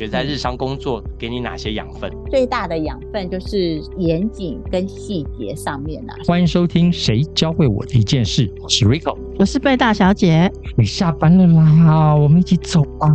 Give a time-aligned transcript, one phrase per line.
[0.00, 2.10] 觉得在日常工作给你哪些养分？
[2.30, 6.16] 最大的养分就是严谨跟细节上面啊。
[6.26, 10.50] 欢迎收听《谁教会我的一件事》，我是 Rico，我是贝大小姐。
[10.78, 13.08] 你下班了啦，我们一起走吧。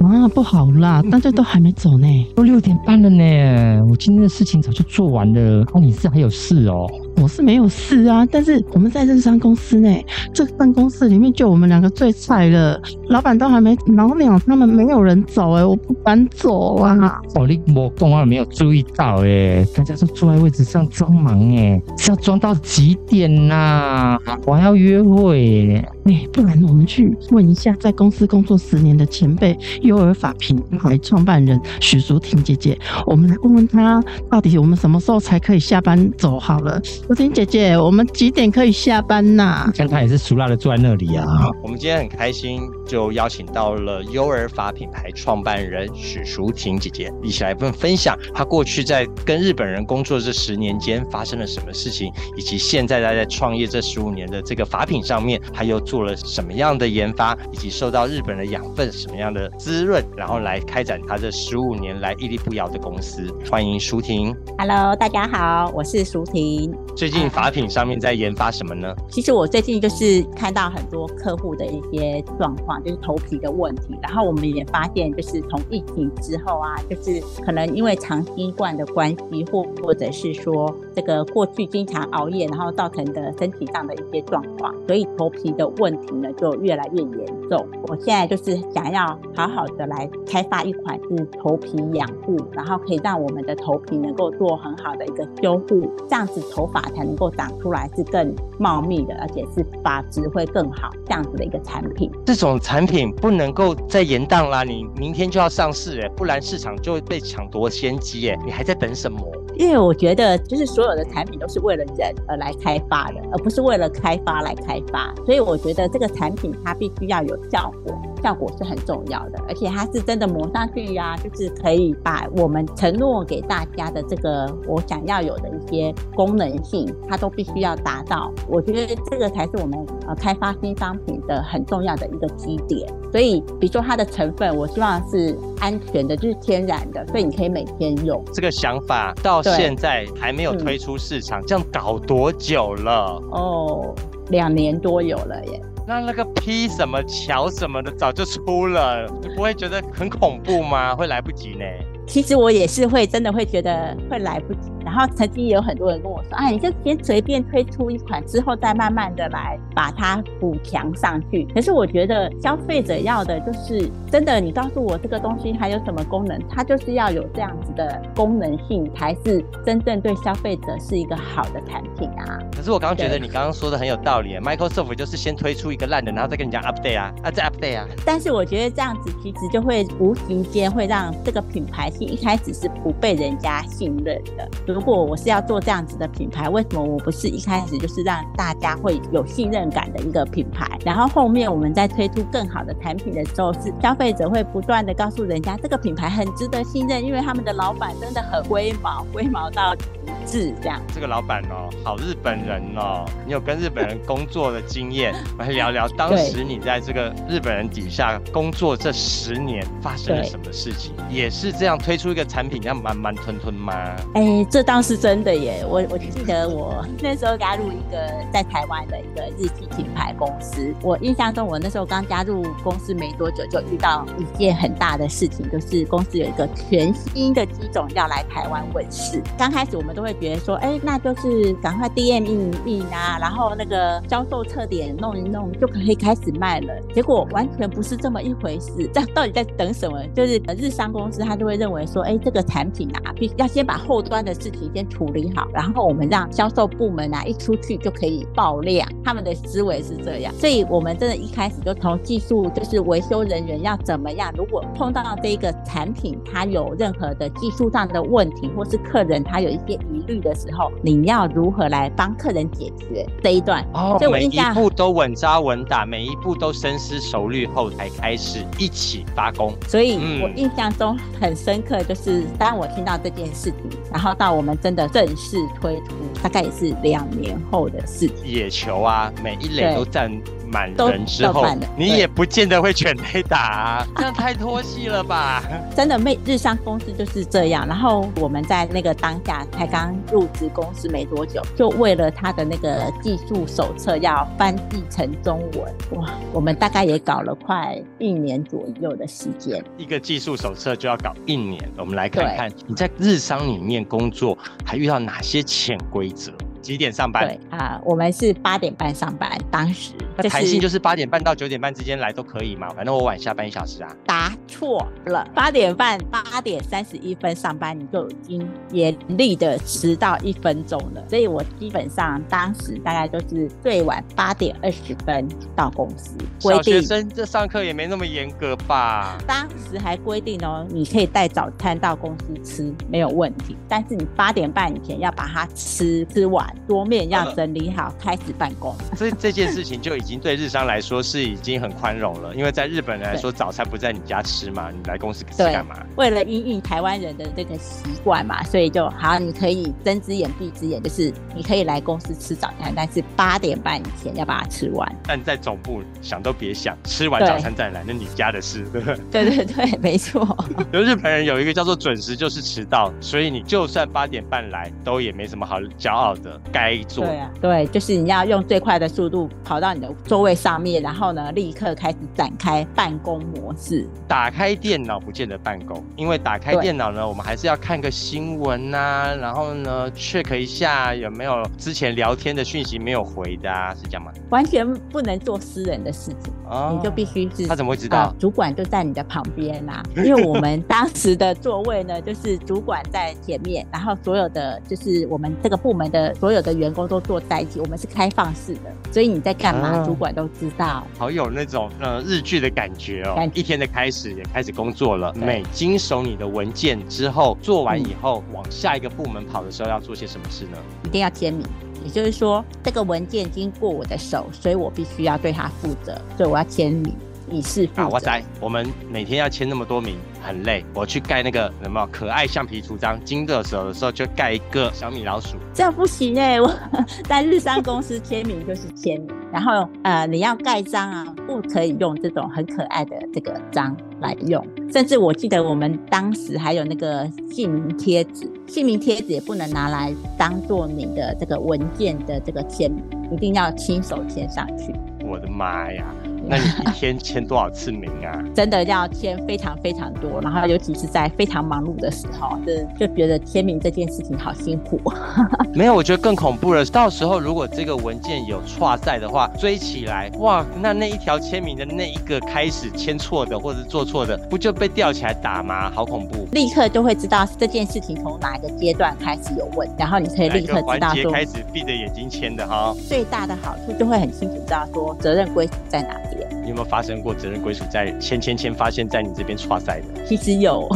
[0.00, 3.82] 啊，不好啦，大家都还没走呢，都六点半了呢。
[3.90, 6.86] 我今天的事情早就做完了，哦，你是还有事哦？
[7.16, 9.88] 我是没有事啊，但是我们在日商公司呢，
[10.32, 17.20] 这办公室里面就我们两个最菜了，老板都还没，老鸟他们没有人走哎，我不敢走啊。
[17.34, 24.18] 哦，你我公安没有注意到哎，大家都坐在位置上装忙哎，是要装到几点呐？
[24.44, 29.56] 我还要约会哎，不然我们去问一下在公司工作十年的前辈。
[29.82, 36.38] 幼儿法品牌创办人许淑婷姐姐，我们来问问她，到底我们什么时候才可以下班走？
[36.38, 39.68] 好了，淑婷姐姐，我们几点可以下班呐？
[39.74, 41.26] 像她也是熟辣的坐在那里啊。
[41.60, 59.50] 我们今天很开心，就邀请到了优儿法品牌创办人许淑婷姐姐，一起来分分享她过去在跟日本人工作这十年间发生了什么事情，以及现在她在创业这十五年的这个法品上面，她又做了什么样的研发，以及受到日本的养分，什么样的。
[59.58, 63.26] 滋润，然后来开展她这十五年来屹立不摇的公司。
[63.50, 64.32] 欢迎舒婷。
[64.56, 66.72] Hello，大家好，我是舒婷。
[66.94, 68.94] 最近法品上面在研发什么呢？
[69.08, 73.98] 其实我最近就是看到很多客户的一些状况，就是头皮的问题。
[74.02, 87.66] 然后我们也发现，就是从疫情之后啊，就是可能因为长新冠的关系，或或者是说这个过去经常熬夜，然后造成的身体上的一些状况，所以头皮的问题呢就越来越严重。
[87.88, 89.62] 我现在就是想要好好。
[89.78, 102.10] 的来开发一款是头皮养护，然后可以让我们的头皮能够做很好的一个修护，这样子头发才能够长出来是更茂密的，而且是发质会更好，这样子的一个产品。
[102.24, 109.20] 这种产品不能够再延宕啦，你明天就要上市哎，不然市场就会被抢夺先机哎，你还在等什么？
[109.56, 117.94] 因为我觉得就是所有的产品都是为了人而来开发的，而不是为了开发来开发，所以我觉得这个产品它必须要有效果。
[118.22, 128.32] 效果是很重要的，而且它是真的抹上去呀，就是可以把我们承诺给大家的这个我想要有的一些功能性，它都必须要达到。
[128.48, 132.88] 我觉得这个才是我们呃开发新商品的很重要的一个基点。
[133.10, 138.22] 所以，比如说它的成分，我希望是安全的，就是天然的，所以你可以每天用。
[138.32, 143.20] 这个想法到现在还没有推出市场，这样搞多久了？
[143.32, 143.94] 哦，
[144.30, 145.60] 两年多有了耶。
[145.86, 150.94] 那那个 P 什么桥什么的早就出了，你不会觉得很恐怖吗？
[150.94, 151.64] 会来不及呢？
[152.12, 154.70] 其实我也是会真的会觉得会来不及。
[154.84, 172.38] 然后曾经也有很多人跟我说：“哎，你就先随便推出一款，之后再慢慢的来把它补强上去。”可是我觉得消费者要的就是真的，你告诉我这个东西还有什么功能，它就是要有这样子的功能性，才是真正对消费者是一个好的产品啊。
[172.54, 177.86] 可是我刚刚觉得你刚刚说的很有道理，Microsoft 就是先推出一个烂的，然后再跟你讲 update 啊，啊再 update 啊。
[178.04, 184.48] 但是我觉得这样子其实就会无形间会让这个品牌性一开始是不被人家信任的。
[184.66, 190.78] 如果我是要做这样子的品牌，为什么我不是一开始就是让大家会有信任感的一个品牌？
[190.84, 199.82] 然后后面我们在推出更好的产品的时候，是消费者会不断的告诉人家这个品牌很值得信任，因为他们的老板真的很龟毛，龟毛到极
[200.26, 200.80] 致这样。
[200.94, 210.92] 这个老板哦，好日本人哦，你有跟日本人工作的经验， 来聊聊当时你在这个日本人底下工作这十年发生了什么事情？
[211.10, 213.74] 也是这样推出一个产品要慢慢吞吞吗？
[214.14, 215.02] 哎，这倒是。
[215.02, 217.98] 真的耶，我我记得我那时候加入一个
[218.32, 220.72] 在台湾的一个日系品牌公司。
[220.80, 229.20] 我印象中，我那时候刚加入公司没多久，就遇到一件很大的事情，就是公司有一个全新的机种要来台湾问世。
[229.36, 236.72] 刚开始我们都会觉得说，哎，那就是赶快 DM 印印啊，然后那个销售测点弄一弄就可以开始卖了。
[236.94, 238.88] 结果完全不是这么一回事。
[238.94, 240.00] 这到底在等什么？
[240.14, 244.82] 就是日商公司他就会认为说，哎，这个产品啊，必须要先把后端的事情先。
[244.92, 263.64] 处理好，然后我们让销售部门啊一出去就可以爆量，他们的思维是这样，所以我们真的一开始就从技术，就是维修人员要怎么样，如果碰到这个产品它有任何的技术上的问题，或是客人他有一些疑虑的时候，你要如何来帮客人解决这一段？
[263.72, 269.54] 哦，所以每一步都稳扎稳打，每一步都深思熟虑后才开始一起发功。
[269.68, 274.82] 所以我印象中很深刻，就是当我听到这件事情，然后到我们真的。
[274.92, 278.16] 正式推出，大概也是两年后的事情。
[278.26, 280.12] 野球啊，每一垒都站。
[280.52, 281.46] 满人之后
[281.78, 285.42] 你也不见得会全垒打、啊， 这样太拖戏了吧？
[285.74, 287.66] 真的，每日商公司就是这样。
[287.66, 299.64] 然后我们在那个当下才刚入职公司没多久，就为了他的那个技术手册要翻译成中文，哇，我们大概也搞了快一年左右的时间。
[299.78, 306.32] 一个技术手册就要搞一年，我们来看看你在日商里面工作还遇到哪些潜规则？
[306.60, 307.58] 几点上班对？
[307.58, 313.96] 啊、我们是八点半上班，当时那弹性就是八点半到九点半之间来都可以嘛，反正我晚下班一小时啊。
[314.04, 321.02] 答错了，八点半八点三十一分上班，你就已经严厉的迟到一分钟了。
[321.08, 329.18] 所以我基本上当时大概就是最晚八点二十分到公司，规小学生这上课也没那么严格吧？
[329.26, 333.56] 当时还规定哦，你可以带早餐到公司吃，没有问题。
[333.68, 338.74] 但是你八点半以前要把它吃吃完，桌面要整理好，开始办公。
[338.96, 345.76] 所以这件事情就已经对日商来说是已经很宽容了，因为在日本人来说，早餐不在你家吃嘛，你来公司吃干嘛？
[345.96, 354.96] 为了因应台湾人的这个习惯嘛，所以就好，你可以睁只眼闭只眼，就是你可以来公司吃早餐，但是八点半以前要把它吃完。
[355.06, 358.96] 但在总部想都别想，吃完早餐再来，那你家的事，对 不对？
[359.10, 360.26] 对对对，没错。
[360.72, 367.04] 有日本人有一个叫做准时就是迟到，所以你就算八点半来，都也没什么好骄傲的，该做。
[367.04, 373.86] 对啊，对，就是你要用最快的速度跑到你的座位上面，然后呢，立刻开始展开办公模式。
[374.08, 384.12] 打开电脑不见得办公，因为打开电脑呢，我们还是要看个新闻呐、然后呢 check 一下有没有之前聊天的讯息没有回的啊，是这样吗？
[384.30, 388.14] 完全不能做私人的事情，哦你就必须是他怎么会知道啊？
[388.18, 400.86] 主管就在你的旁边啦、因为我们当时的座位呢，就是主管在前面，然后所有的就是我们这个部门的所有的员工都坐在一起，我们是开放式的，所以你在干嘛，啊主管都知道。
[400.98, 410.58] 好有那种呃日剧的感觉哦一天的开始也开始工作了，每经手你的文件之后，做完以后、往下一个部门跑的时候要做些什么事呢？
[410.84, 411.46] 一定要签名。
[411.84, 416.94] 也就是说，这个文件经过我的手，所以我必须要对它负责，所以我要签名，
[417.28, 417.82] 以示负责。
[417.82, 420.64] 啊，哇塞，我们每天要签那么多名，很累。
[420.74, 425.36] 我去盖那个什么可爱橡皮图章，经的手的时候就盖一个小米老鼠。
[425.52, 426.54] 这样不行哎、我
[427.08, 434.46] 在日商公司签名就是签名，然后呃，你要盖章啊，不可以用这种很可爱的这个章来用。
[434.70, 442.70] 甚至我记得我们当时还有那个姓名贴纸，姓名贴纸也不能拿来当做你的这个文件的这个签，
[443.10, 444.74] 一定要亲手签上去。
[445.04, 445.84] 我的妈呀！
[446.26, 448.22] 那你一天签多少次名啊？
[448.34, 454.80] 真的要签非常非常多，然后尤其是在非常忙碌的时候，就就觉得签名这件事情好辛苦。
[455.54, 456.64] 没有，我觉得更恐怖了。
[456.66, 465.70] 到时候如果这个文件有错在的话，追起来，哇，那那一条签名的那一个开始签错的或者是做错的，不就被吊起来打吗？
[465.70, 466.26] 好恐怖！
[466.32, 472.74] 立刻就会知道这件事情从哪一个阶段开始有问，然后你可以立刻知道说节开始闭着眼睛签的哈？
[472.88, 476.11] 最大的好处，就会很清楚知道说责任归属在哪边。
[476.42, 480.04] 你有没有发生过责任归属在签签签发现在你这边错赛的？
[480.04, 480.68] 其实有，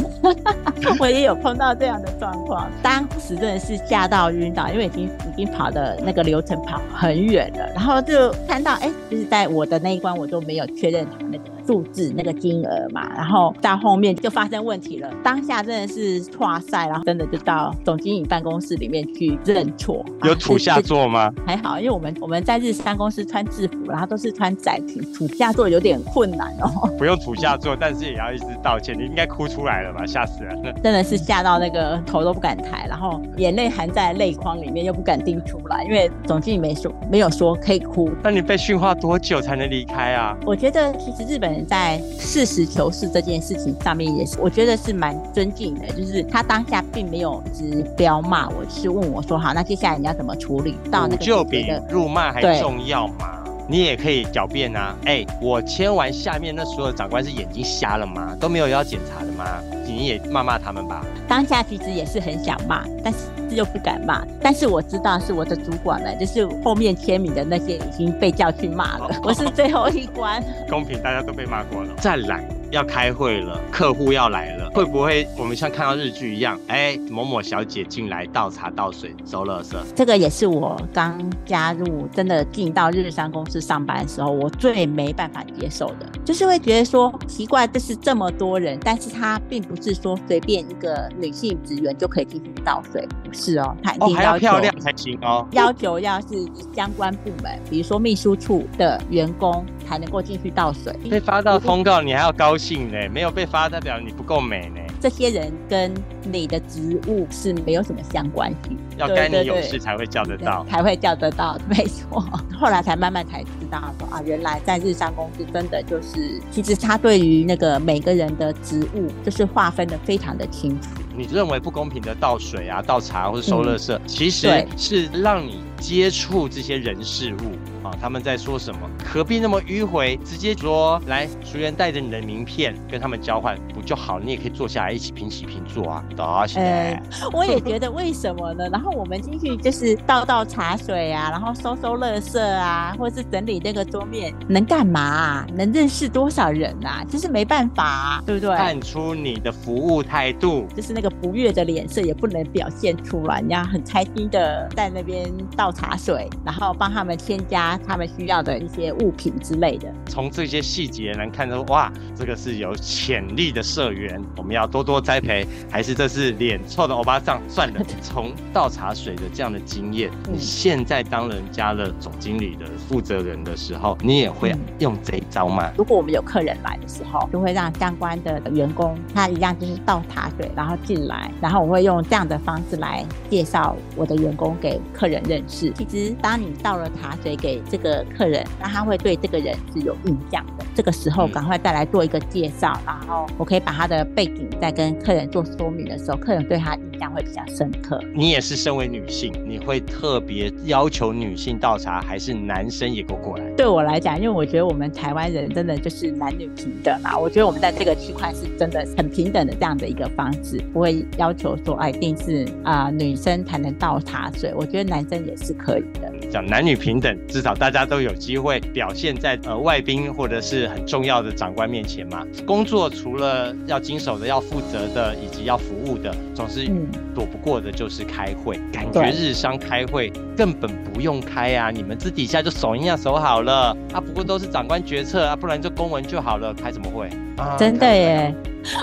[1.01, 21.33] 我也有碰到这样的状况，当时真的是吓到晕倒，因为已经已经跑的那个流程跑很远了，然后就看到哎，就是在我的那一关我都没有确认他那个数字那个金额嘛，然后到后面就发生问题了，当下真的是错赛，然后真的就到总经理办公室里面去认错，有啊土下这座吗？
[21.45, 28.97] 还好，因为我们我们在日商公司穿制服，然后都是穿窄裙，土下座有点困难哦，不用土下座，但是也要一直道歉。
[28.97, 30.07] 你应该哭出来了吧？
[30.07, 30.73] 吓死人了！
[30.85, 38.11] 真的是吓到那个头都不敢抬，然后眼泪含在泪眶里面，又不敢滴出来，因为总经理没说没有说可以哭。
[38.23, 40.37] 那你被训话多久才能离开啊？
[40.45, 50.77] 我觉得其实日本人在实事求是这件事情上面也是，我觉得是蛮尊敬的，就是他当下并没有直标骂我，是问我说好，那接下来你要怎么处理？
[50.91, 53.43] 到那个补救比辱骂还重要嘛？
[53.69, 54.95] 你也可以狡辩啊！
[55.07, 58.37] 哎、我签完，下面那所有长官是眼睛瞎了吗？
[58.41, 59.61] 都没有要检查的吗？
[59.85, 61.05] 你也骂骂他们吧。
[61.27, 63.19] 当下其实也是很想骂，但是
[63.51, 64.25] 又不敢骂。
[64.41, 70.43] 但是我知道是我的主管们，就是后面签名的那些已经被叫去骂了，我是最后一关。
[70.71, 71.93] 公平，大家都被骂过了。
[71.97, 72.45] 再来，
[72.77, 79.75] 要开会了，客户要来了，会不会我们像看到日剧一样，哎，某某小姐进来倒茶倒水收垃圾？
[79.95, 95.49] 这个也是我刚加入，真的进到日商公司上班的时候，我最没办法接受的，就是会觉得说奇怪，这是这么多人，但是他并不是说随便一个女性职员就可以进去倒水，不是哦，他一哦，定要要漂亮才行哦。
[95.53, 96.27] 要求要是
[96.75, 100.93] 相关部门，比如说秘书处的员工才能够进去倒水。
[101.11, 105.93] 被发到通告，你还要高兴呢，没有被发代表你不够美呢，这些人跟
[106.25, 110.65] 你的职务是没有什么相关性，要对该你有事才会叫得到。
[110.69, 112.21] 才会叫得到，没错。
[112.59, 120.89] 后来才慢慢才知道说啊，原来在日商公司真的就是，其实他对于那个每个人的职务就是划分的非常的清楚。
[121.15, 130.17] 你认为不公平的倒水啊、倒茶或者收垃圾，其实是让你接触这些人事物啊，他们在说什么，何必那么迂回？
[130.25, 134.19] 直接说来，熟人带着你的名片跟他们交换不就好？
[134.19, 136.61] 你也可以坐下来一起平起平坐啊，多谢。
[136.61, 137.03] 呃
[137.33, 138.69] 我也觉得为什么呢？
[138.71, 145.47] 然后我们进去就是倒倒茶水啊，然后收收垃圾啊，或者是整理那个桌面，能干嘛、啊？
[145.55, 147.05] 能认识多少人啊？
[147.09, 148.57] 就是没办法、啊，对不对？
[148.57, 150.67] 看出你的服务态度。
[150.75, 159.93] 就是那个不悦的脸色也不能表现出来，人家很开心的在那边倒茶水，然后帮他们添加他们需要的一些物品之类的。
[160.07, 167.41] 从这些细节能看出，哇，这个是有潜力的社员，我们要多多栽培，还是这是脸臭的欧巴桑？
[167.49, 175.71] 算了， 从倒茶水的这样的经验，嗯你现在当人家的总经理的负责人的时候，你也会嗯用这一招吗？
[175.77, 185.56] 如果我们有客人来的时候，就会让相关的员工他一样就是倒茶水，然后进来，然后我会用这样的方式来介绍我的员工给客人认识。
[185.57, 190.65] 其实当你倒了茶水给这个客人，那他会对这个人是有印象的。
[190.75, 197.99] 这个时候嗯赶快再来做一个介绍，然后我可以把他的背景再跟客人做说明的时候，客人对他印象会比较深刻。
[198.15, 203.45] 你也是身为女性，你会特别要求女性倒茶，还是男生也给我过来？
[203.57, 216.13] 对我来讲，因为我觉得我们台湾人真的就是男女平等啦，我觉得我们在这个区块是真的很平等的这样的一个方式，不会要求说哎一定是啊、女生才能倒茶水，我觉得男生也是可以的。
[216.31, 222.27] 讲男女平等，至少大家都有机会表现在呃外宾或者是很重要的长官面前嘛。
[222.45, 228.59] 工作除了要经手的、要负责的以及要服务的，总是嗯躲不过的就是开会。
[228.73, 237.09] 感觉日商开会根本不用开啊，你们私底下就手一下手好了啊，不过都是长官决策啊，不然就公文就好了，开什么会？
[237.37, 238.35] 啊真的耶，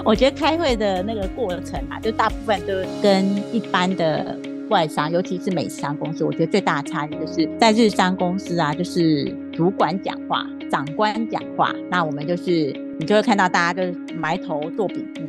[0.06, 4.38] 我觉得开会的那个过程啊，就大部分都跟一般的
[4.70, 15.22] 外商，尤其是美商公司，我觉得最大的差异就是在日商公司啊，就是主管讲话，长官讲话，那我们就是你就会看到大家就是埋头做笔记。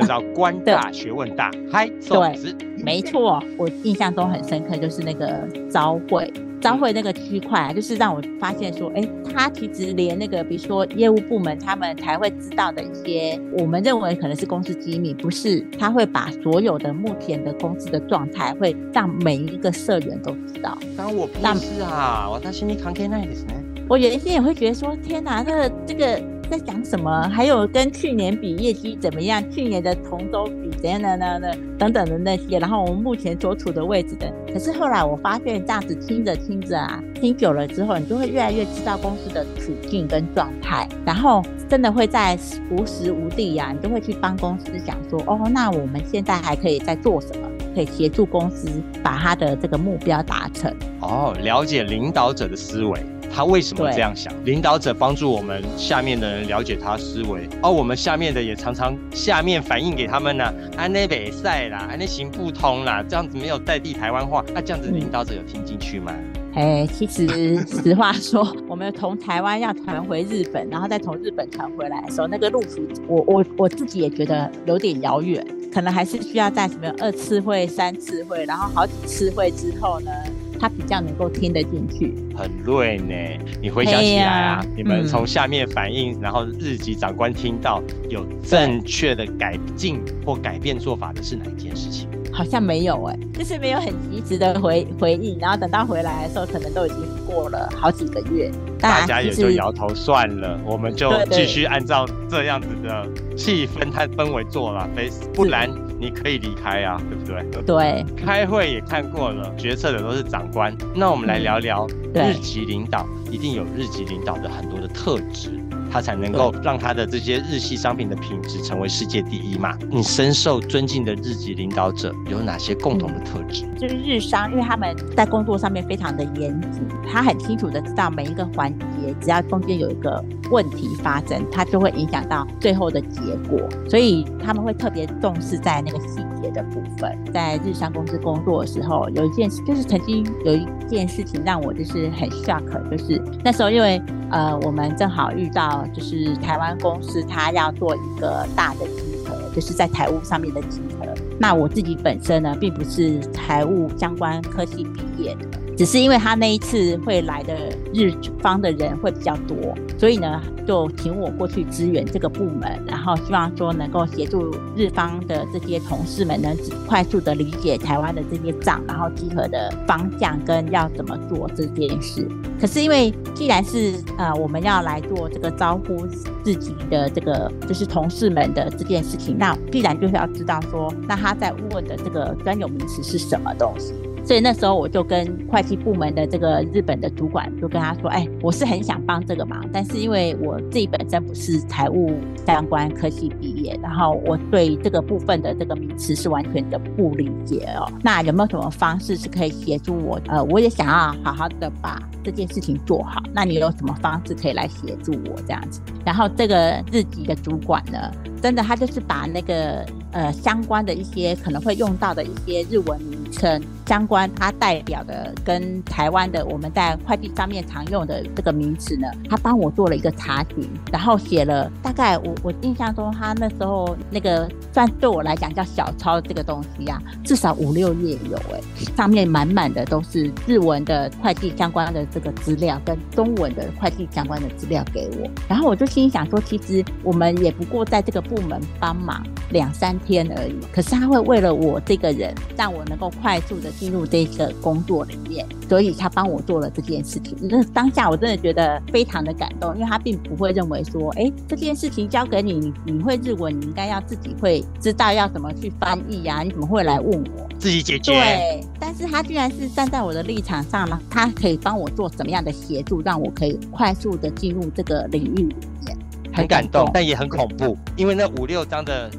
[0.00, 2.54] 知道官大 学问大，嗨，送子。
[2.84, 6.32] 没错，我印象中很深刻，就是那个招会。
[6.61, 9.01] 招会那个区块啊，就是让我发现说，哎，
[9.33, 20.77] 他其实连那个，比如说业务部门他们才会知道的一些，我们认为可能是公司机密，不是，他会把所有的目前的公司的状态，会让每一个社员都知道。
[20.95, 23.55] 当我不那是啊，我心里関係ないですね。
[23.89, 27.28] 我原先也会觉得说，天哪，这个这个 在讲什么？
[27.28, 29.42] 还有跟去年比业绩怎么样？
[29.50, 31.50] 去年的同周比怎样的呢？
[31.78, 34.32] 等等的那些，然后我们目前所处的位置的。
[34.52, 42.38] 可是后来我发现，这样子听着听着啊，听久了之后，你就会越来越知道公司的处境跟状态，然后真的会在
[42.70, 47.48] 无时无地呀、你就会去帮公司想说，哦，那我们现在还可以在做什么？
[47.74, 48.70] 可以协助公司
[49.02, 50.74] 把他的这个目标达成。
[51.02, 52.98] 哦，了解领导者的思维，
[53.36, 53.92] 他为什么对。
[53.92, 54.32] 这样想？
[54.46, 66.14] 领导者帮助我们下面的人了解他思维，而、我们下面的也常常下面反映给他们呢，安内北赛啦，安内行不通啦，这样子没有在地台湾话，那这样子嗯领导者有听进去吗？
[66.54, 80.10] 哎，其实实话说， 我们从台湾要传回日本，然后再从日本传回来的时候，那个路途，我我我自己也觉得有点遥远，可能还是需要在什么二次会、三次会，然后好几次会之后呢，
[80.58, 82.14] 他比较能够听得进去。
[82.36, 83.44] 很累呢。
[83.62, 92.08] 你回想起来啊，你们嗯从下面反映，然后日籍长官听到有正确的改进或改变做法的是哪一件事情？
[92.36, 98.50] 好像没有哎、就是没有很及时的回回应，然后等到回来的时候，可能都已经过了好几个月。
[98.78, 105.66] 大家也就摇头算了，我们就继续按照这样子的气氛和氛围做了，非不然
[105.98, 107.62] 你可以离开啊，对不对？
[107.62, 110.76] 对开会也看过了，决策的都是长官。
[110.94, 115.58] 那我们来聊聊对日籍领导，一定有日籍领导的很多的特质。
[115.90, 119.76] 他才能够让它的这些日系商品的品质成为世界第一嘛。
[119.90, 123.64] 你深受尊敬的日籍领导者有哪些共同的特质？
[123.78, 137.16] 就是日商，因为他们在工作上面非常的严谨，他很清楚的知道每一个环节，只要中间有一个问题发生，它就会影响到最后的结果，所以他们会特别重视在那个细节的部分。
[137.32, 151.06] 在日商公司工作的时候，有一件事，就是曾经有一件事情让我就是很 shock，就是那时候因为呃我们正好遇到就是台湾公司它要做一个大的集合，就是在财务上面的集合。
[151.38, 157.54] 那我自己本身呢，并不是财务相关科系毕业的，只是因为他那一次会来的
[157.92, 159.56] 日方的人会比较多，
[159.98, 166.56] 所以呢，就请我过去支援这个部门，然后希望说能够协助日方的这些同事们能
[166.86, 172.26] 快速的理解台湾的这些账，然后集合的方向跟要怎么做这件事。
[172.58, 176.06] 可是因为既然是呃我们要来做这个招呼
[176.42, 183.92] 自己的这个就是同事们的这件事情，那必然就是要知道说，那他在问的这个专有名词是什么东西。
[184.26, 192.12] 所以那时候我就跟会计部门的这个日本的主管就跟他说：“哎，我是很想帮这个忙，但是因为我自己本身不是财务
[192.44, 197.88] 相关科系毕业，然后我对这个部分的这个名词是完全的不理解哦。
[198.02, 200.20] 那有没有什么方式是可以协助我？
[200.26, 203.22] 呃，我也想要好好的把这件事情做好。
[203.32, 205.80] 那你有什么方式可以来协助我这样子？
[206.04, 208.10] 然后这个日籍的主管呢，
[208.42, 228.60] 真的他就是把那个呃相关的一些可能会用到的一些日文名称。”相关，它代表的跟台湾的我们在会计上面常用的这个名词呢，他帮我做了一个查询，然后写了大概我我印象中他那时候那个算对我来讲叫小抄这个东西啊，至少五六页有哎，
[228.96, 243.70] 上面满满的都是日文的会计相关的这个资料跟中文的会计相关的资料给我，然后我就心想说，其实我们也不过在这个部门帮忙两三天而已，可是他会为了我这个人，让我能够快速的。
[243.78, 247.36] 进入这个工作里面，所以他帮我做了这件事情。
[247.40, 256.42] 那当下我真的觉得非常的感动，因为他并不会认为说，哎，这件事情交给你，你你会日文，你应该要自己会知道要怎么去翻译呀？
[256.42, 257.48] 你怎么会来问我？
[257.58, 258.12] 自己解决。
[258.12, 265.96] 对，但是他居然是站在我的立场上呢，他可以帮我做什么样的协助，让我可以快速的进入这个领域里面。
[266.34, 269.10] 很感动，但也很恐怖，因为那五六张的。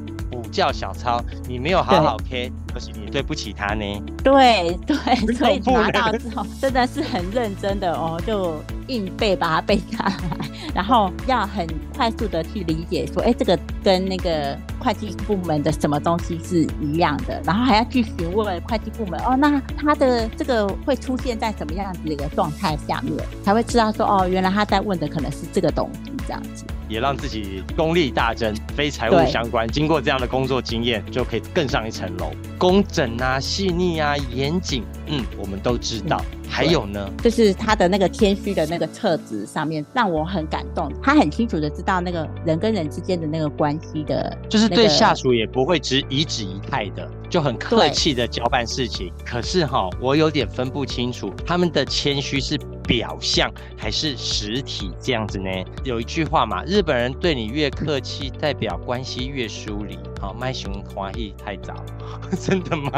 [0.50, 4.02] 叫小抄，你没有好好 K，可是你对不起他呢。
[4.22, 4.96] 对对，
[5.34, 10.16] 所以拿到之后真的是很认真的哦， 就硬背把它背下来，
[10.74, 26.64] 然后要很快速的去理解说，哎，这个跟那个会计部门的什么东西是一样的，然后还要去询问会计部门哦，那他的这个会出现在什么样子的一个状态下面，才会知道说，哦，原来他在问的可能是这个东西这样子。
[26.88, 29.68] 也让自己功力大增，非财务相关。
[29.68, 32.32] 经过这样的工作经验，就可以更上一层楼。
[32.68, 36.20] 工整啊，细腻啊，严谨，嗯，我们都知道。
[36.48, 40.90] 还有呢，就是他的那个谦虚的那个特质上面，让我很感动。
[41.02, 49.12] 他很清楚的知道那个人跟人之间的那个关系的，就是对下属也不会只以指以态的，就很客气的交办事情。
[49.24, 55.50] 可是哈，我有点分不清楚他们的谦虚是表象还是实体这样子呢？
[55.84, 59.98] 有一句话嘛，日本人对你越客气，代表关系越疏离。
[60.20, 61.74] 好，麦熊华裔太早，
[62.40, 62.90] 真的吗？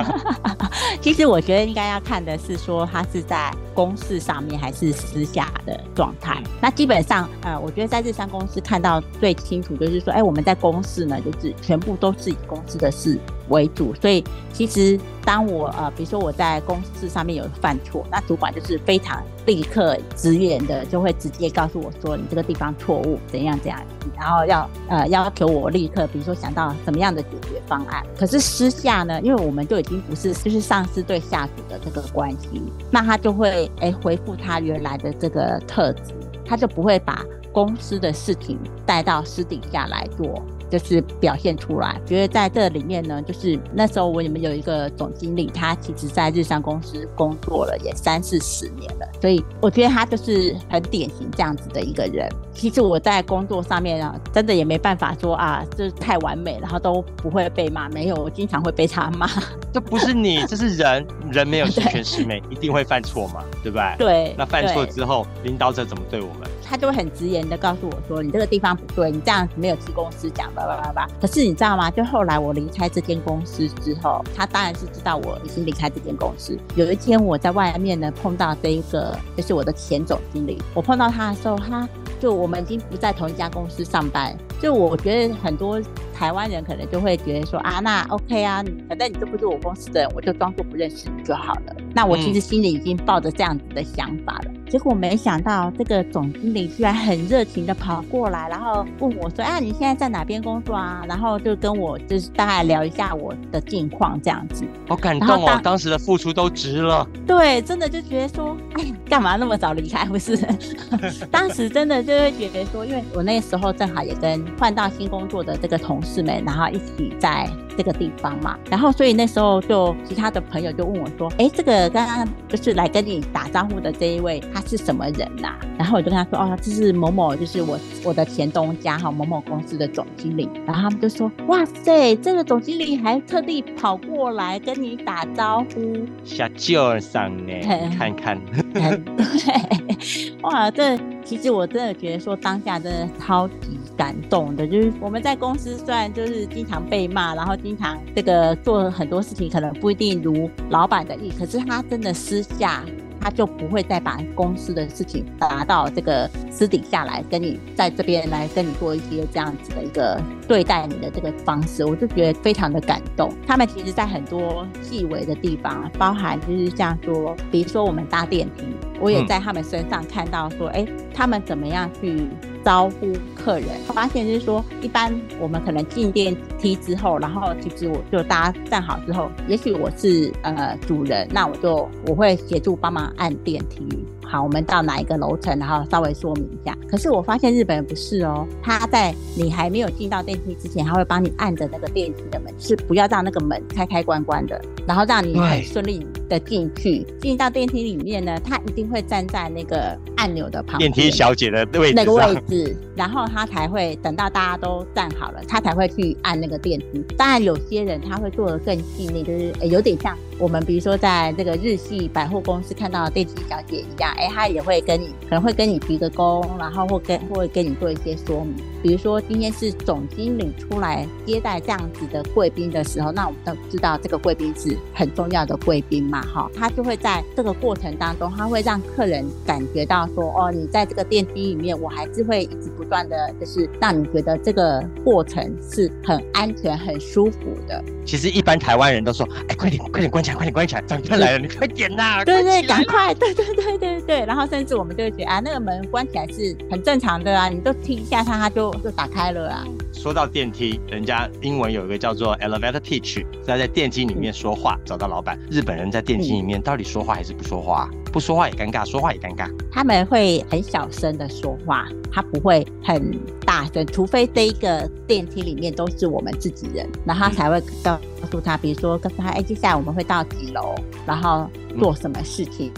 [1.03, 6.43] 其实我觉得应该要看的是说他是在公事上面还是私下的状态。
[6.61, 13.19] 那基本上，呃，我觉得在日商公司看到最清楚就是说，哎，我们在公事呢，就是全部都是以公司的事
[13.51, 13.95] 为主。
[14.01, 23.79] 所以其实当我呃，比如说我在公司上面有犯错，那主管就是非常立刻直言的，就会直接告诉我说，你这个地方错误，怎样怎样，
[24.17, 27.11] 然后要呃要求我立刻，比如说想到什么样。
[27.11, 40.41] 的解决方案，可是私下呢，因为我们就已经不是就是上司对下属的这个关系，那他就会哎回复他原来的这个特质，他就不会把公司的事情带到私底下来做。
[40.71, 52.29] 就是表现出来，觉得在这里面呢，就是那时候我你们有一个总经理，他其实在日商公司工作了也三四十年了，所以我觉得他就是很典型这样子的一个人。
[52.55, 57.89] 其实我在工作上面啊，真的也没办法说啊，就是太完美，然后都不会被骂。
[57.91, 59.29] 没有，我经常会被他骂。
[59.73, 63.97] 这不是你，这是人，人没有十全十美，一定会犯错嘛，对不对？
[63.99, 64.35] 对。
[64.37, 66.50] 那犯错之后，领导者怎么对我们？
[66.71, 71.91] 他就会很直言的告诉我说：“你这个地方不对，你这样子没有去公司讲，叭叭叭叭。”可是你知道吗？
[71.91, 76.57] 就后来我离开这间公司之后，他当然是知道我已经离开这间公司。
[76.77, 80.63] 有一天我在外面呢碰到这一个，就是我的前总经理。
[80.73, 81.89] 我碰到他的时候，他
[82.21, 85.81] 就我们已经不在同一家公司上班，就我觉得很多
[86.21, 91.75] 台湾人可能就会觉得说啊，那 OK 啊，反正你都不是我公司的人，我就装作不认识你就好了。
[91.95, 94.51] 那我其实心里已经抱着这样子的想法了。
[94.69, 104.65] 结果没想到，这个总经理居然很热情的跑过来，然后问我说：“啊，你现在在哪边工作啊？”然后就跟我就是大概聊一下我的近况这样子。
[104.87, 107.05] 好感动哦，当时的付出都值了。
[107.27, 110.05] 对，真的就觉得说，哎呀，干嘛那么早离开？
[110.05, 110.39] 不是，
[111.33, 117.49] 当时真的就会觉得说，因为我那时候正好也跟换到新工作的这个同事们，然后一起在。
[117.77, 137.53] 这个地方嘛，然后所以那时候就其他的朋友就问我说：“哎，这个刚刚就是来跟你打招呼的这一位，他是什么人呐？”然后我就跟他说：“哦，这是某某，就是我我的前东家哈某某公司的总经理。”然后他们就说：“哇塞，这个总经理还特地跑过来跟你打招呼，小舅上呢，
[137.97, 138.39] 看看。”
[138.75, 143.80] 对，哇，这其实我真的觉得说当下真的超级。
[144.01, 152.83] 感动的，就是我们在公司虽然就是经常被骂，然后经常这个做很多事情可能不一定如老板的意，可是他真的私下
[153.21, 163.31] 他就不会再把公司的事情拿到这个私底下来跟你在这边来跟你做一些这样子的一个对待你的这个方式，我就觉得非常的感动。
[163.47, 168.65] 他们其实在很多细微的地方，包含就是像说，比如说我们搭电梯，
[169.01, 172.29] 我也在他们身上看到说，哎，他们怎么样去。
[172.63, 183.89] 招呼客人，发现就是说，一般我们可能进电梯之后，然后其实我就大家站好之后，也许我是呃主人，那我就我会协助帮忙按电梯。
[184.23, 186.77] 好，我们到哪一个楼层，然后稍微说明一下。
[186.87, 197.07] 可是我发现日本人不是哦，他在你还没有进到电梯之前，他会帮你按着那个电梯的门，是不要让那个门开开关关的，然后让你很顺利的进去。
[197.21, 207.05] 进到电梯里面呢，他一定会站在那个按钮的旁边，电梯小姐的位置那个位置，然后他才会等到大家都站好了，他才会去按那个电梯。
[207.19, 210.17] 当然，有些人他会做的更细腻，就是有点像。
[210.39, 218.55] 我们比如说在这个日系百货公司看到的电梯小姐一样，哎，她也会跟你可能会跟你鞠个躬，然后或跟会跟你做一些说明。
[218.83, 237.83] 比如说今天是总经理出来接待这样子的贵宾的时候，那我们都知道这个贵宾是很重要的贵宾嘛，哈，他就会在这个过程当中，他会让客人感觉到说，哦，你在这个电梯里面，我还是会一直不断的就是让你觉得这个过程是很安全、很舒服的。
[238.05, 242.25] 其实一般台湾人都说，哎，快点，快点关起来，快点关起来，长官来了，你快点呐！
[242.25, 244.25] 对对，赶快，对对对对对。
[244.27, 249.65] 然后甚至我们就会觉得，啊，那个门关起来是很正常的啊，你都踢一下它，它就就打开了啊。
[249.93, 255.39] 说到电梯，人家英文有一个叫做 elevator pitch，在在电梯里面说话找到老板。
[255.51, 257.91] 日本人在电梯里面到底说话还是不说话？
[258.13, 259.49] 不说话也尴尬，说话也尴尬。
[259.71, 267.99] 他们会很小声的说话，他不会很大声，除非这一个电梯里面都是我们自己人，然后他才会告
[268.31, 270.75] 诉他，比如说告诉他，哎，接下来我们会到几楼，
[271.07, 272.73] 然后做什么事情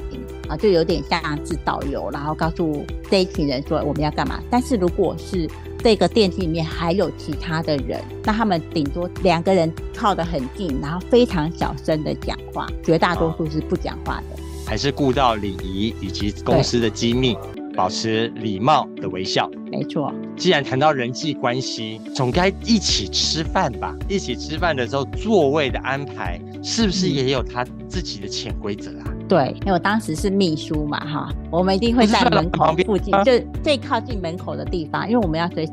[0.49, 4.39] 啊，就有点像是导游，然后告诉这一群人说我们要干嘛。
[4.51, 5.49] 但是如果是
[5.83, 14.41] 这个电梯里面还有其他的人，那他们顶多两个人靠得很近，然后非常小声的讲话，绝大多数是不讲话的。
[14.65, 17.37] 还是顾到礼仪以及公司的机密，
[17.75, 19.51] 保持礼貌的微笑。
[19.73, 20.15] 没错。
[20.37, 23.93] 既然谈到人际关系，总该一起吃饭吧？
[24.09, 29.13] 一起吃饭的时候，座位的安排是不是也有他自己的潜规则啊？
[29.33, 35.73] 对，因为我当时是秘书嘛，哈，我们一定会在门口 附近，就最靠近门口的地方，因为我们要随时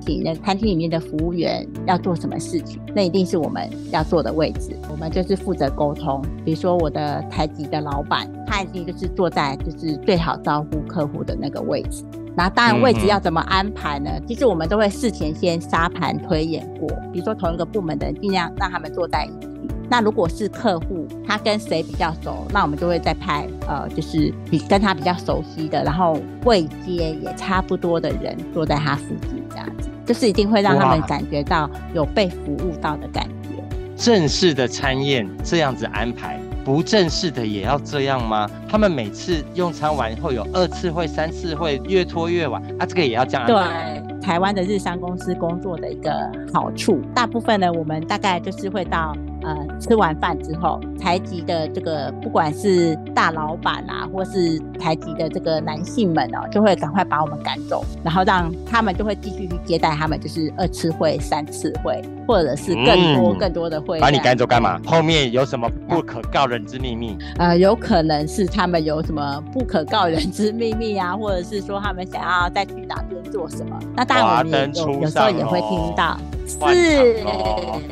[0.00, 4.74] 请那餐厅里面的服务员要做什么事情，那一定是我们要坐的位置。
[4.90, 12.02] 我们就是负责沟通，比如说我的台籍的老板，他一定就是坐在就是最好招呼客户的那个位置。
[12.34, 14.10] 那当然位置要怎么安排呢？
[14.26, 19.53] 其实我们都会事前先沙盘推演过，比如说同一个部门的人，尽量让他们坐在一起。
[19.88, 33.50] 那如果是客户，他跟谁比较熟，那我们就会再派呃，就是比跟他比较熟悉的，然后位阶也差不多的人坐在他附近，这样子，就是一定会让他们感觉到有被服务到的感觉。
[33.96, 38.50] 正式的餐宴这样子安排，不正式的也要这样吗？
[38.68, 44.00] 他们每次用餐完后有二次会、三次会，越拖越晚，啊，这个也要这样安排。
[44.00, 44.14] 对。
[44.24, 46.10] 台湾的日商公司工作的一个
[46.50, 64.00] 好处，大部分呢，我们大概就是会到呃吃完饭之后，台籍的这个不管是大老板啊，或是台籍的这个男性们哦，就会赶快把我们赶走，然后让他们就会继续去接待他们，就是二次会、三次会，或者是更多、嗯更多的会。
[64.00, 64.80] 把你赶走干嘛？
[64.86, 67.16] 后面有什么不可告人之秘密？
[67.38, 73.78] 呃，有可能是他们有什么不可告人之秘密啊，或者是说他们想要再去哪边做什么。
[73.94, 77.24] 那当然我们有有时候也会听哦到，换是。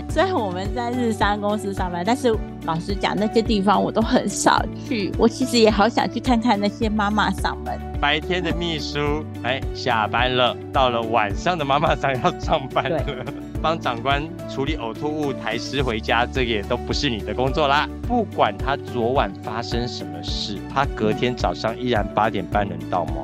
[0.08, 5.12] 虽然我们在日商公司上班，但是老实讲，那些地方我都很少去。
[5.18, 7.78] 我其实也好想去看看那些妈妈上们。
[8.00, 13.02] 白天的秘书，哎，下班了，到了晚上的妈妈桑要上班了，
[13.62, 17.88] 帮长官处理呕吐物抬尸回家，这个也都不是你的工作啦。
[18.06, 23.14] 不管他昨晚发生什么事，他隔天早上依然八点半能到吗？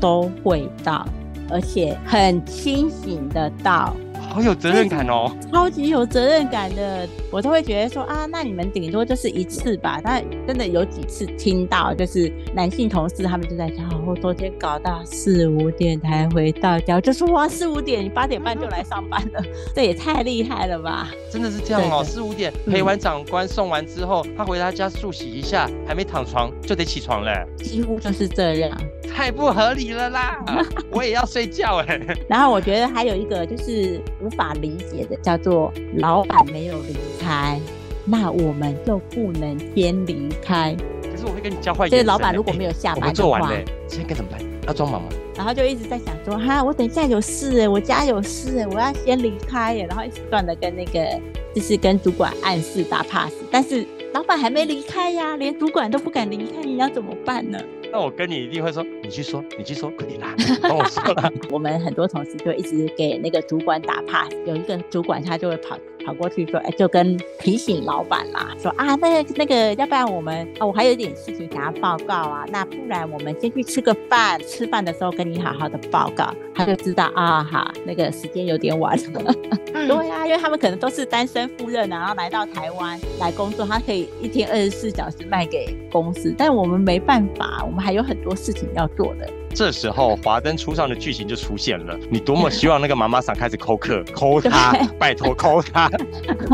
[0.00, 1.06] 都会到，
[1.50, 3.94] 而且很清醒的到，
[4.32, 5.30] 好有责任感哦。
[5.52, 7.08] 超级有责任感的。
[7.30, 10.00] 我都会觉得说啊，那你们顶多就是一次吧。
[10.04, 19.42] 但真的有几次听到，就是男性同事他们就在讲，哦我昨天搞到四五点才回到家，就说哇，四五点你八点半就来上班了，
[19.74, 21.08] 这也太厉害了吧！
[21.30, 28.70] 真的是这样哦，四五点嗯陪完长官送完之后，他回他家漱洗一下，还没躺床就得起床了，几乎就是这样。
[29.14, 30.42] 太不合理了啦！
[30.90, 32.00] 我也要睡觉哎。
[32.26, 37.60] 然后我觉得还有一个就是无法理解的，叫做老板没有离开，
[38.04, 40.76] 那我们就不能先离开。
[41.02, 41.88] 可是我会跟你交换。
[41.90, 44.40] 就是老板如果没有下班的话，做完了欸，现在该怎么办？
[44.66, 45.08] 要装忙吗？
[45.36, 51.20] 然后就一直在想说，哈，我等一下有事哎，我家有事哎，我要先离开哎，然后一直不断的跟那个
[51.54, 57.58] 就是跟主管暗示打 pass，但是老板还没离开呀，连主管都不敢离开，你要怎么办呢？
[57.92, 61.30] 那我跟你一定会说，你去说，你去说，快点啦， 帮我说啦。
[61.52, 79.34] 我们很多同事就一直给那个主管打 pass，有一个主管他就会跑跑过去说，哎，就跟提醒老板啦，说啊，那个那个，要不然我们啊，我还有一点事情想要报告啊，那不然我们先去吃个饭，吃饭的时候跟你好好的报告，他就知道啊哈，那个时间有点晚了。
[79.72, 89.28] 对呀、因为他们可能都是单身赴任啊，然后来到台湾来工作，他可以一天二十四小时卖给公司，但我们没办法，我们还有很多事情要做的。
[89.54, 95.90] 这时候华灯初上的剧情就出现了，你多么希望那个妈妈桑开始扣客， 扣他，拜托扣他。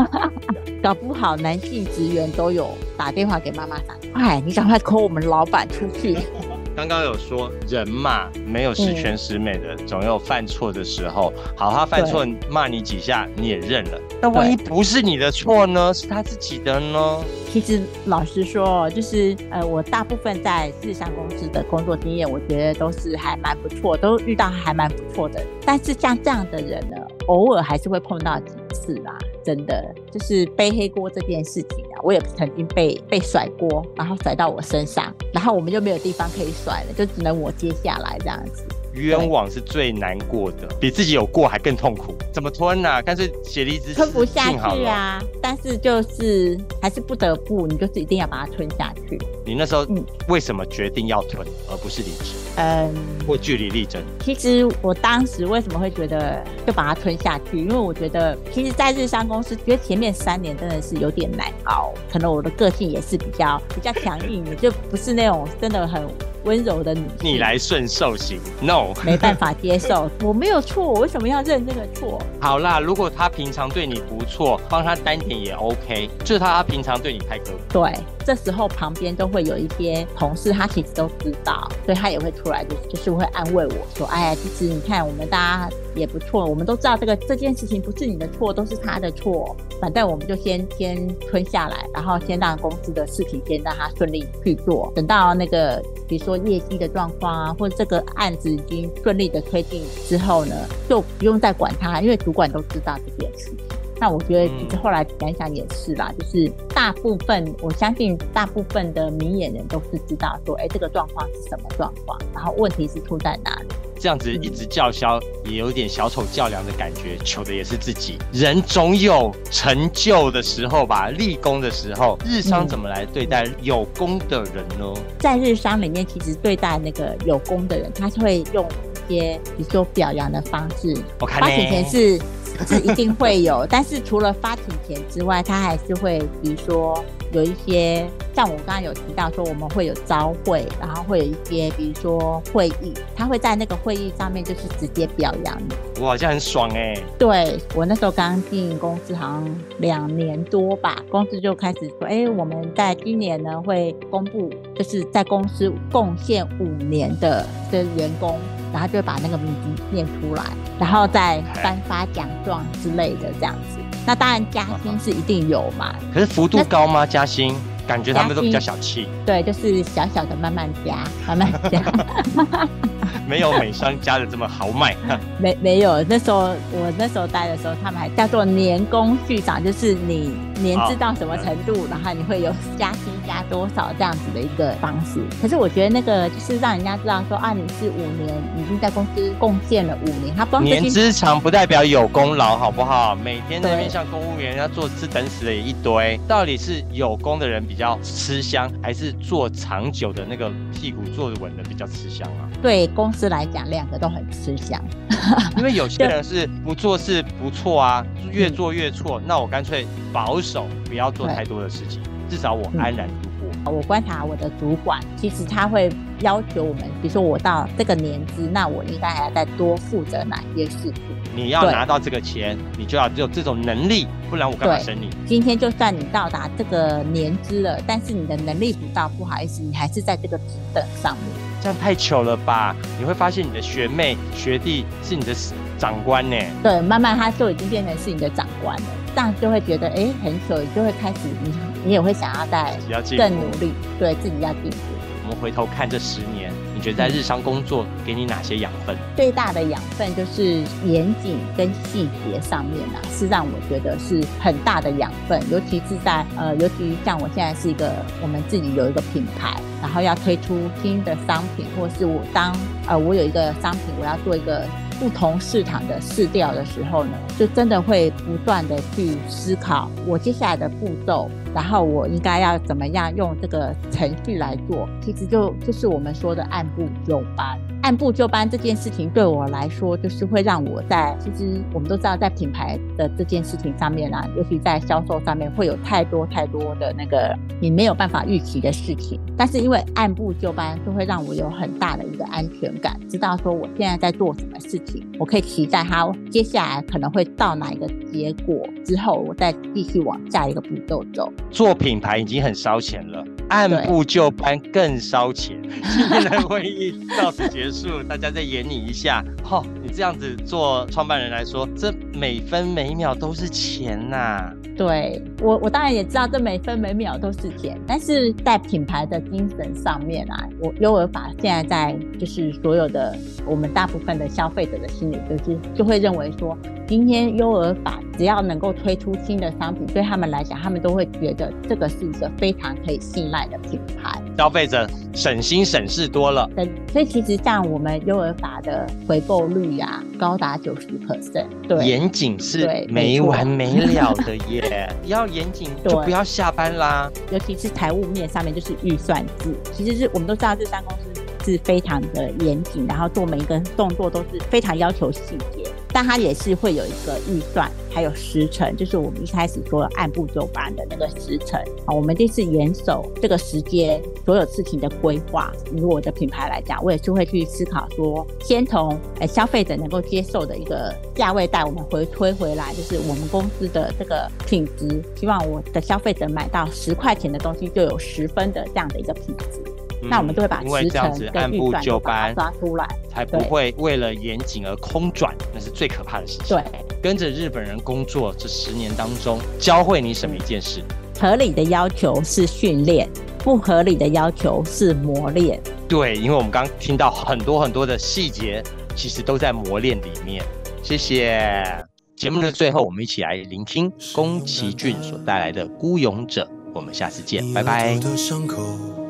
[0.81, 6.17] 搞不好男性职员都有打电话给妈妈打，哎，你赶快 call 我们老板出去。
[6.75, 11.33] 刚刚有说人嘛，没有十全十美的，总有犯错的时候。
[11.57, 13.99] 好，他犯错骂你几下，你也认了。
[14.21, 15.93] 那万一不是你的错呢？
[15.93, 17.19] 是他自己的呢？
[17.51, 25.43] 其实老实说，就是呃，我大部分在日商公司的工作经验，我觉得都是还蛮不错，都遇到还蛮不错的。
[25.65, 26.95] 但是像这样的人呢，
[27.27, 29.17] 偶尔还是会碰到几次啦。
[29.43, 38.63] 真的就是背黑锅这件事情啊，我也曾经被被甩锅，然后甩到我身上，然后我们就没有地方可以甩了，就只能我接下来这样子。
[38.99, 42.15] 冤枉是最难过的，比自己有过还更痛苦。
[42.31, 43.01] 怎么吞啊？
[43.01, 44.49] 干脆写离职吞不下。
[44.49, 49.17] 去啊，但是就是还是不得不，你就是一定要把它吞下去。
[49.45, 52.93] 你那时候嗯为什么决定要吞，而不是离职嗯，
[53.27, 54.01] 或据理力争？
[54.19, 57.57] 其实我当时为什么会觉得就把它吞下去？
[57.57, 61.93] 因为我觉得，其实，在日商公司，觉得前面三年真的是有点难熬。
[62.11, 66.05] 可能我的个性也是比较比较强硬的，就不是那种真的很
[66.43, 67.33] 温柔的女性。
[67.33, 68.93] 逆来顺受型，no。
[69.03, 72.21] 没办法接受， 我没有错，我为什么要认这个错？
[72.39, 77.51] 好啦，如果他平常对你不错，帮他单点也 OK，就是他平常对你太苛。
[77.69, 77.93] 对，
[78.25, 89.55] 这时候旁边都会有一些同事，他其实都知道，所以他也会出来，就是就是会安慰我说：“哎呀，其实你看我们大家也不错，我们都知道这个这件事情不是你的错，都是他的错。
[89.81, 94.91] 反正我们就先先吞下来，然后先让公司的事情先让他顺利去做。
[94.95, 100.55] 等到那个比如说业绩的状况啊，或者这个案子已经顺利的推进之后呢，
[100.87, 103.51] 就不用再管他，因为主管都知道这件事。”
[103.99, 113.67] 那我觉得后来想想也是啦，就是大部分我相信大部分的明眼人都是知道说，哎，这个状况是什么状况，然后问题是出在哪里。
[114.01, 118.17] 这样子一直叫嚣，也有点小丑较量的感觉，求的也是自己。
[118.31, 122.17] 人总有成就的时候吧，立功的时候。
[122.25, 124.93] 日商怎么来对待有功的人呢？
[125.19, 128.65] 在日商里面，其实对待那个有功的人，他是会用
[129.09, 130.95] 一些比如说表扬的方式。
[131.19, 132.17] 我看呢，花钱钱是
[132.67, 146.01] 是一定会有，但是除了发请钱之外，他还是会，比如说有一些，像我刚刚有提到说，我们会有招会，然后会有一些，比如说会议，他会在那个会议上面就是直接表扬你。
[146.01, 158.37] 哇，这样很爽哎、对我那时候刚经营公司，好像两年多吧，公司就开始说，哎、我们在今年呢会公布，就是在公司贡献五年的的员工，
[158.71, 160.43] 然后就把那个名字念出来，
[160.79, 163.77] 然后再颁发奖状之类的这样子。
[164.05, 167.05] 那当然加薪是一定有嘛，可是幅度高吗？
[167.05, 167.55] 加薪？
[167.87, 171.81] 感觉他们都比较小气，对，就是小小的慢慢加，慢慢加。
[173.27, 174.95] 没有美商加的这么豪迈。
[175.39, 185.19] 没没有，那时候我那时候待的时候，他们还叫做年工序长，就是你年资到什么程度，然后你会有加薪加多少这样子的一个方式。
[185.41, 193.15] 可是我觉得那个就是让人家知道说啊，你是五年已经在公司贡献了五年，他光这年件资长不代表有功劳，好不好？
[193.15, 196.19] 每天在那边像公务员，要做吃等死的也一堆。
[196.27, 202.49] 到底是有功的人比较吃香，还是做长久的那个屁股坐稳的比较吃香啊？
[202.61, 204.77] 对公司来讲，两个都很吃香。
[205.55, 213.71] 因为有些人是不做事不错啊，越做越错，那我干脆保守，不要做太多的事情，至少我安然度过。
[213.71, 221.01] 我观察我的主管，其实他会要求我们，比如说我到这个年资，那我应该还要再多负责哪些事情。
[221.33, 225.09] 你要拿到这个钱，你就要有这种能力，不然我干嘛对生你？
[225.25, 231.48] 今天就算你到达这个年资了，但是你的能力不到，不好意思，你还是在这个职等上面。
[231.61, 232.75] 这样太糗了吧？
[232.97, 235.33] 你会发现你的学妹、学弟是你的
[235.77, 236.35] 长官呢。
[236.63, 241.53] 对，慢慢他就已经变成是你的长官了，这样就会觉得哎很糗，就会开始你
[241.85, 244.77] 你也会想要再只要进步更努力，对自己要进步。
[245.23, 246.48] 我们回头看这十年，
[246.79, 248.95] 你觉得在日常工作给你哪些养分？
[249.17, 262.55] 最大的养分就是严谨跟细节上面啊，是让我觉得是很大的养分，尤其是在呃，尤其像我现在是一个我们自己有一个品牌，然后要推出新的商品，或是我当
[262.87, 264.65] 呃我有一个商品，我要做一个
[265.01, 274.87] 不同市场的试调的时候呢，就真的会不断的去思考我接下来的步骤，然后我应该要怎么样用这个程序来做。
[275.01, 277.59] 其实就就是我们说的按部就班。
[277.81, 289.17] 按部就班这件事情对我来说，就是会让我在其实我们都知道，在品牌的这件事情上面啊，尤其在销售上面，会有太多太多的那个你没有办法预期的事情。
[289.37, 301.31] 但是因为按部就班，就会让我有很大的一个安全感，知道说我现在在做什么事情，我可以期待它接下来可能会到哪一个结果之后，我再继续往下一个步骤走。
[301.51, 305.57] 做品牌已经很烧钱了，按部就班更烧钱。
[305.95, 309.23] 今天的会议到此结束，大家再演你一下。
[309.43, 323.13] 哈、你这样子做创办人来说，这每分每秒都是钱呐、对我，我当然也知道这每分每秒都是钱，但是在品牌的精神上面啊，我优尔法现在在就是所有的
[323.45, 334.17] 我们大部分的消费者的心里，就是就会认为说，今天优尔法只要能够推出新的商品，对他们来讲，他们都会觉得这个是一个非常可以信赖的品牌。
[334.37, 336.49] 消费者省心省事多了。
[336.55, 341.47] 对，所以其实像我们优尔法的回购率啊，高达九十 percent。
[341.67, 344.61] 对，严谨是对没完没了的耶，
[345.05, 347.11] 要严谨就不要下班啦。
[347.31, 349.55] 尤其是财务面上面，就是预算制。
[349.73, 355.58] 其实是我们都知道，这三公司是非常的严谨，然后做每一个动作都是非常要求细节，
[355.91, 365.51] 但它也是会有一个预算，还有时程，就是我们一开始说按部就班的那个时程啊，我们这次严守这个时间，所有事情的规划。
[365.75, 379.59] 以我的品牌来讲，我也是会去思考说，先从呃消费者能够接受的一个价位带我们回推回来，就是我们公司的这个品质，希望我的消费者买到十块钱的东西就有十分的这样的一个品质。
[380.01, 382.87] 那我们就会把嗯因为时这样子程跟预按部就班，抓出来。
[383.09, 386.55] 才不会为了严谨而空转，那是最可怕的事情。
[386.55, 386.63] 对，
[387.01, 390.81] 跟着日本人工作这十年当中，教会你什么一件事？
[391.19, 393.09] 合理的要求是训练，
[393.39, 395.59] 不合理的要求是磨练。
[395.87, 398.63] 对，因为我们刚刚听到很多很多的细节，
[398.95, 400.41] 其实都在磨练里面。
[400.81, 401.85] 谢谢。
[402.15, 406.45] 节目的最后，我们一起来聆听宫崎骏所带来的《孤勇者》。
[406.73, 407.99] 我们下次见，拜拜你。
[407.99, 408.61] 的伤口，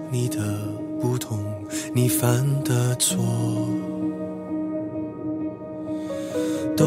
[0.10, 0.38] 你的
[1.01, 1.39] 不同，
[1.93, 3.17] 你犯的错，
[6.75, 6.85] 都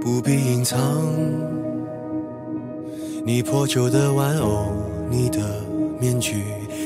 [0.00, 0.78] 不必隐藏。
[3.24, 4.66] 你破旧的玩偶，
[5.08, 5.38] 你的
[6.00, 6.42] 面具，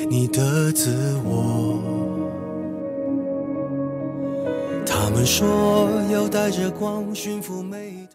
[0.09, 0.95] 你的自
[1.25, 1.79] 我，
[4.85, 8.13] 他们说要带着光驯服每一头。